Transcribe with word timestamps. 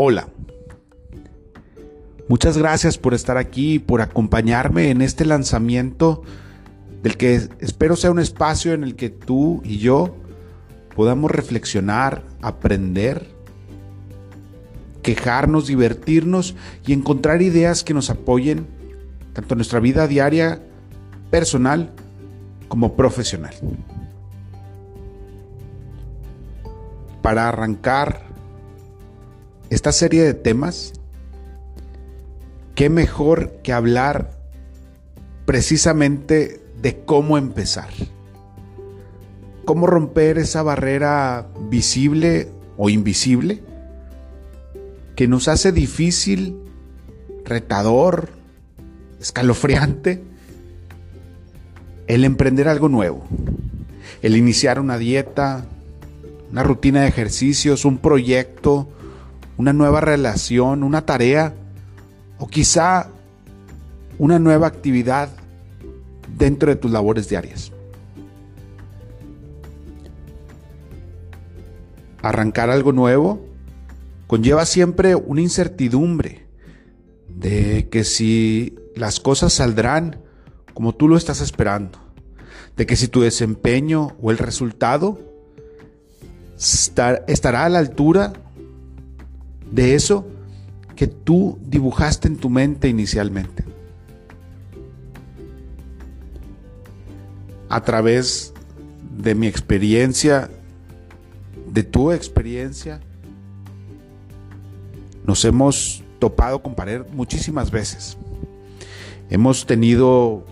Hola. 0.00 0.28
Muchas 2.28 2.56
gracias 2.56 2.98
por 2.98 3.14
estar 3.14 3.36
aquí, 3.36 3.80
por 3.80 4.00
acompañarme 4.00 4.90
en 4.90 5.02
este 5.02 5.24
lanzamiento 5.24 6.22
del 7.02 7.16
que 7.16 7.48
espero 7.58 7.96
sea 7.96 8.12
un 8.12 8.20
espacio 8.20 8.74
en 8.74 8.84
el 8.84 8.94
que 8.94 9.10
tú 9.10 9.60
y 9.64 9.78
yo 9.78 10.14
podamos 10.94 11.32
reflexionar, 11.32 12.22
aprender, 12.42 13.26
quejarnos, 15.02 15.66
divertirnos 15.66 16.54
y 16.86 16.92
encontrar 16.92 17.42
ideas 17.42 17.82
que 17.82 17.92
nos 17.92 18.08
apoyen 18.08 18.68
tanto 19.32 19.54
en 19.54 19.58
nuestra 19.58 19.80
vida 19.80 20.06
diaria, 20.06 20.62
personal, 21.28 21.90
como 22.68 22.94
profesional. 22.94 23.54
Para 27.20 27.48
arrancar 27.48 28.28
esta 29.70 29.92
serie 29.92 30.22
de 30.22 30.34
temas, 30.34 30.92
qué 32.74 32.90
mejor 32.90 33.58
que 33.62 33.72
hablar 33.72 34.38
precisamente 35.44 36.60
de 36.80 37.00
cómo 37.04 37.38
empezar. 37.38 37.88
Cómo 39.64 39.86
romper 39.86 40.38
esa 40.38 40.62
barrera 40.62 41.48
visible 41.68 42.48
o 42.76 42.88
invisible 42.88 43.62
que 45.16 45.26
nos 45.26 45.48
hace 45.48 45.72
difícil, 45.72 46.56
retador, 47.44 48.28
escalofriante 49.20 50.22
el 52.06 52.24
emprender 52.24 52.68
algo 52.68 52.88
nuevo, 52.88 53.24
el 54.22 54.36
iniciar 54.36 54.80
una 54.80 54.96
dieta, 54.96 55.66
una 56.50 56.62
rutina 56.62 57.02
de 57.02 57.08
ejercicios, 57.08 57.84
un 57.84 57.98
proyecto, 57.98 58.88
una 59.58 59.72
nueva 59.72 60.00
relación, 60.00 60.82
una 60.84 61.04
tarea 61.04 61.52
o 62.38 62.46
quizá 62.46 63.10
una 64.18 64.38
nueva 64.38 64.68
actividad 64.68 65.28
dentro 66.38 66.70
de 66.70 66.76
tus 66.76 66.90
labores 66.90 67.28
diarias. 67.28 67.72
Arrancar 72.22 72.70
algo 72.70 72.92
nuevo 72.92 73.44
conlleva 74.28 74.64
siempre 74.64 75.16
una 75.16 75.40
incertidumbre 75.40 76.46
de 77.28 77.88
que 77.90 78.04
si 78.04 78.76
las 78.94 79.20
cosas 79.20 79.52
saldrán 79.52 80.20
como 80.72 80.94
tú 80.94 81.08
lo 81.08 81.16
estás 81.16 81.40
esperando, 81.40 81.98
de 82.76 82.86
que 82.86 82.94
si 82.94 83.08
tu 83.08 83.22
desempeño 83.22 84.16
o 84.22 84.30
el 84.30 84.38
resultado 84.38 85.18
estará 87.26 87.64
a 87.64 87.68
la 87.68 87.78
altura 87.78 88.32
de 89.70 89.94
eso 89.94 90.26
que 90.96 91.06
tú 91.06 91.58
dibujaste 91.64 92.28
en 92.28 92.36
tu 92.36 92.50
mente 92.50 92.88
inicialmente. 92.88 93.64
A 97.68 97.82
través 97.82 98.52
de 99.16 99.34
mi 99.34 99.46
experiencia, 99.46 100.50
de 101.70 101.82
tu 101.82 102.10
experiencia, 102.12 103.00
nos 105.24 105.44
hemos 105.44 106.02
topado 106.18 106.62
con 106.62 106.74
pared 106.74 107.02
muchísimas 107.12 107.70
veces. 107.70 108.16
Hemos 109.30 109.66
tenido 109.66 110.46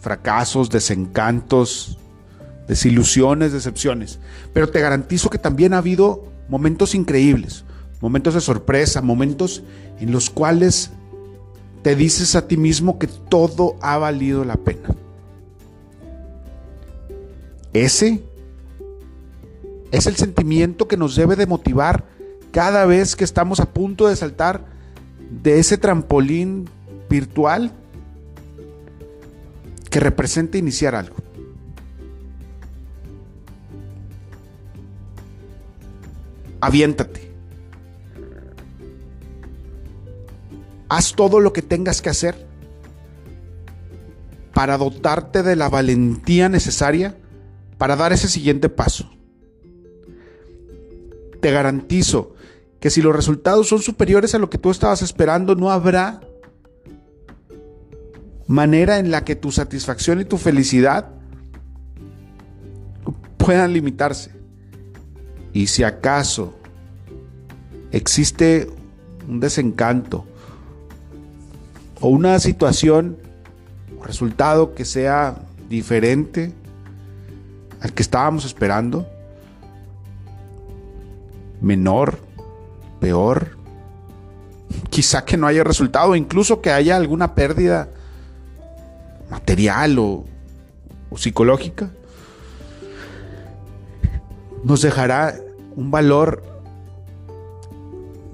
fracasos, 0.00 0.70
desencantos, 0.70 1.98
desilusiones, 2.66 3.52
decepciones, 3.52 4.18
pero 4.52 4.68
te 4.68 4.80
garantizo 4.80 5.30
que 5.30 5.38
también 5.38 5.74
ha 5.74 5.78
habido 5.78 6.24
momentos 6.48 6.94
increíbles, 6.94 7.64
momentos 8.04 8.34
de 8.34 8.42
sorpresa, 8.42 9.00
momentos 9.00 9.62
en 9.98 10.12
los 10.12 10.28
cuales 10.28 10.90
te 11.80 11.96
dices 11.96 12.36
a 12.36 12.46
ti 12.46 12.58
mismo 12.58 12.98
que 12.98 13.06
todo 13.06 13.76
ha 13.80 13.96
valido 13.96 14.44
la 14.44 14.56
pena. 14.56 14.90
Ese 17.72 18.22
es 19.90 20.06
el 20.06 20.16
sentimiento 20.16 20.86
que 20.86 20.98
nos 20.98 21.16
debe 21.16 21.34
de 21.34 21.46
motivar 21.46 22.04
cada 22.52 22.84
vez 22.84 23.16
que 23.16 23.24
estamos 23.24 23.58
a 23.58 23.72
punto 23.72 24.06
de 24.06 24.16
saltar 24.16 24.66
de 25.42 25.58
ese 25.58 25.78
trampolín 25.78 26.68
virtual 27.08 27.72
que 29.88 29.98
representa 29.98 30.58
iniciar 30.58 30.94
algo. 30.94 31.16
Aviéntate. 36.60 37.23
Haz 40.94 41.16
todo 41.16 41.40
lo 41.40 41.52
que 41.52 41.60
tengas 41.60 42.00
que 42.00 42.08
hacer 42.08 42.46
para 44.52 44.78
dotarte 44.78 45.42
de 45.42 45.56
la 45.56 45.68
valentía 45.68 46.48
necesaria 46.48 47.18
para 47.78 47.96
dar 47.96 48.12
ese 48.12 48.28
siguiente 48.28 48.68
paso. 48.68 49.10
Te 51.40 51.50
garantizo 51.50 52.36
que 52.78 52.90
si 52.90 53.02
los 53.02 53.12
resultados 53.12 53.68
son 53.68 53.82
superiores 53.82 54.36
a 54.36 54.38
lo 54.38 54.48
que 54.50 54.58
tú 54.58 54.70
estabas 54.70 55.02
esperando, 55.02 55.56
no 55.56 55.72
habrá 55.72 56.20
manera 58.46 59.00
en 59.00 59.10
la 59.10 59.24
que 59.24 59.34
tu 59.34 59.50
satisfacción 59.50 60.20
y 60.20 60.24
tu 60.24 60.38
felicidad 60.38 61.10
puedan 63.36 63.72
limitarse. 63.72 64.30
Y 65.52 65.66
si 65.66 65.82
acaso 65.82 66.54
existe 67.90 68.70
un 69.26 69.40
desencanto 69.40 70.28
o 72.04 72.08
una 72.08 72.38
situación 72.38 73.16
o 73.98 74.04
resultado 74.04 74.74
que 74.74 74.84
sea 74.84 75.36
diferente 75.70 76.52
al 77.80 77.94
que 77.94 78.02
estábamos 78.02 78.44
esperando, 78.44 79.08
menor, 81.62 82.18
peor, 83.00 83.56
quizá 84.90 85.24
que 85.24 85.38
no 85.38 85.46
haya 85.46 85.64
resultado, 85.64 86.14
incluso 86.14 86.60
que 86.60 86.70
haya 86.70 86.94
alguna 86.94 87.34
pérdida 87.34 87.88
material 89.30 89.98
o, 89.98 90.26
psicológica, 91.16 91.88
nos 94.62 94.82
dejará 94.82 95.36
un 95.74 95.90
valor 95.90 96.42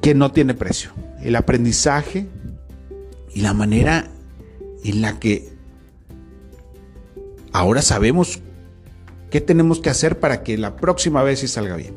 que 0.00 0.16
no 0.16 0.32
tiene 0.32 0.54
precio. 0.54 0.90
El 1.20 1.36
aprendizaje 1.36 2.26
y 3.34 3.40
la 3.40 3.54
manera 3.54 4.10
en 4.84 5.00
la 5.00 5.18
que 5.18 5.48
ahora 7.52 7.82
sabemos 7.82 8.40
qué 9.30 9.40
tenemos 9.40 9.80
que 9.80 9.90
hacer 9.90 10.20
para 10.20 10.42
que 10.42 10.58
la 10.58 10.76
próxima 10.76 11.22
vez 11.22 11.40
sí 11.40 11.48
salga 11.48 11.76
bien. 11.76 11.94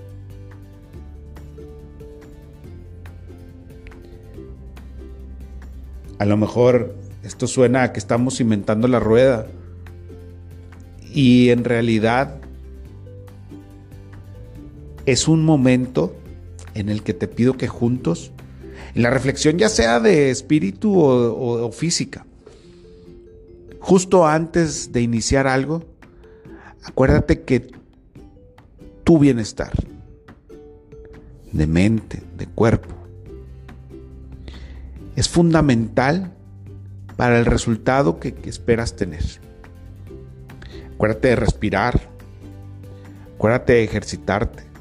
A 6.18 6.26
lo 6.26 6.38
mejor 6.38 6.96
esto 7.24 7.48
suena 7.48 7.84
a 7.84 7.92
que 7.92 8.00
estamos 8.00 8.40
inventando 8.40 8.88
la 8.88 9.00
rueda. 9.00 9.48
Y 11.14 11.50
en 11.50 11.64
realidad 11.64 12.40
es 15.06 15.28
un 15.28 15.44
momento 15.44 16.16
en 16.74 16.90
el 16.90 17.04
que 17.04 17.14
te 17.14 17.28
pido 17.28 17.58
que 17.58 17.68
juntos, 17.68 18.32
la 18.94 19.10
reflexión 19.10 19.58
ya 19.58 19.70
sea 19.70 20.00
de 20.00 20.30
espíritu 20.30 20.98
o, 20.98 21.72
física, 21.72 22.26
justo 23.80 24.28
antes 24.28 24.92
de 24.92 25.02
iniciar 25.02 25.48
algo, 25.48 25.84
acuérdate 26.84 27.42
que 27.42 27.68
tu 29.04 29.20
bienestar 29.20 29.72
de 31.52 31.68
mente, 31.68 32.22
de 32.38 32.48
cuerpo, 32.48 32.94
es 35.16 35.30
fundamental 35.30 36.34
para 37.16 37.40
el 37.40 37.46
resultado 37.46 38.20
que, 38.20 38.36
esperas 38.46 38.96
tener. 38.96 39.24
Acuérdate 40.96 41.30
de 41.30 41.36
respirar, 41.36 42.10
acuérdate 43.36 43.74
de 43.74 43.84
ejercitarte. 43.84 44.75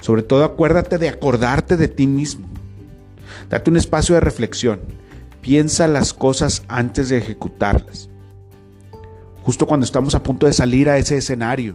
Sobre 0.00 0.22
todo 0.22 0.44
acuérdate 0.44 0.98
de 0.98 1.08
acordarte 1.08 1.76
de 1.76 1.88
ti 1.88 2.06
mismo. 2.06 2.48
Date 3.48 3.70
un 3.70 3.76
espacio 3.76 4.14
de 4.14 4.20
reflexión. 4.20 4.80
Piensa 5.40 5.88
las 5.88 6.12
cosas 6.12 6.62
antes 6.68 7.08
de 7.08 7.18
ejecutarlas. 7.18 8.08
Justo 9.42 9.66
cuando 9.66 9.84
estamos 9.84 10.14
a 10.14 10.22
punto 10.22 10.46
de 10.46 10.52
salir 10.52 10.88
a 10.88 10.98
ese 10.98 11.16
escenario. 11.16 11.74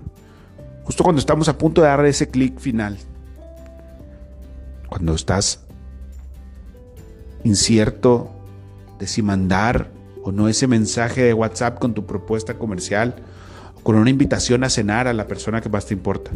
Justo 0.83 1.03
cuando 1.03 1.19
estamos 1.19 1.49
a 1.49 1.57
punto 1.57 1.81
de 1.81 1.87
dar 1.87 2.05
ese 2.05 2.29
clic 2.29 2.59
final. 2.59 2.97
Cuando 4.87 5.15
estás 5.15 5.61
incierto 7.43 8.31
de 8.99 9.07
si 9.07 9.21
mandar 9.21 9.91
o 10.23 10.31
no 10.31 10.47
ese 10.47 10.67
mensaje 10.67 11.21
de 11.21 11.33
WhatsApp 11.33 11.79
con 11.79 11.93
tu 11.93 12.05
propuesta 12.05 12.55
comercial 12.55 13.15
o 13.75 13.81
con 13.81 13.95
una 13.95 14.09
invitación 14.09 14.63
a 14.63 14.69
cenar 14.69 15.07
a 15.07 15.13
la 15.13 15.27
persona 15.27 15.61
que 15.61 15.69
más 15.69 15.85
te 15.85 15.93
importa. 15.93 16.31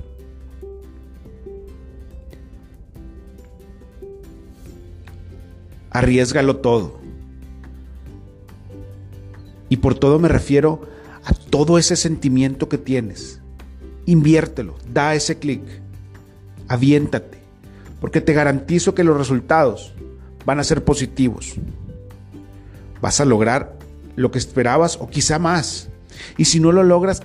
Arriesgalo 5.91 6.57
todo. 6.57 7.00
Y 9.69 9.77
por 9.77 9.95
todo 9.95 10.19
me 10.19 10.27
refiero 10.27 10.81
a 11.24 11.33
todo 11.33 11.77
ese 11.77 11.95
sentimiento 11.95 12.69
que 12.69 12.77
tienes. 12.77 13.39
Inviértelo, 14.06 14.75
da 14.91 15.13
ese 15.13 15.38
clic, 15.38 15.62
aviéntate, 16.68 17.39
porque 18.01 18.21
te 18.21 18.33
garantizo 18.33 18.95
que 18.95 19.03
los 19.03 19.18
resultados 19.18 19.94
van 20.45 20.59
a 20.59 20.63
ser 20.63 20.83
positivos. 20.83 21.56
Vas 23.01 23.21
a 23.21 23.25
lograr 23.25 23.77
lo 24.15 24.31
que 24.31 24.39
esperabas 24.39 24.97
o 25.00 25.07
quizá 25.07 25.38
más. 25.38 25.89
Y 26.38 26.45
si 26.45 26.59
no 26.59 26.71
lo 26.71 26.83
logras, 26.83 27.21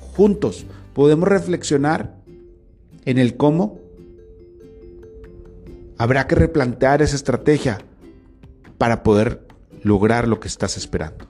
juntos 0.00 0.66
podemos 0.94 1.28
reflexionar 1.28 2.16
en 3.04 3.18
el 3.18 3.36
cómo 3.36 3.78
habrá 5.96 6.26
que 6.26 6.34
replantear 6.34 7.02
esa 7.02 7.16
estrategia 7.16 7.78
para 8.78 9.02
poder 9.02 9.46
lograr 9.82 10.28
lo 10.28 10.40
que 10.40 10.48
estás 10.48 10.76
esperando. 10.76 11.26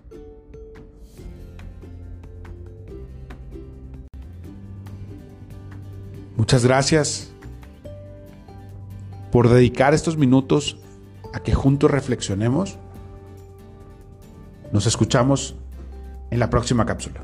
Muchas 6.36 6.64
gracias 6.64 7.32
por 9.32 9.48
dedicar 9.48 9.92
estos 9.92 10.16
minutos 10.16 10.78
a 11.34 11.40
que 11.40 11.52
juntos 11.52 11.90
reflexionemos. 11.90 12.78
Nos 14.72 14.86
escuchamos 14.86 15.56
en 16.30 16.38
la 16.38 16.48
próxima 16.48 16.86
cápsula. 16.86 17.22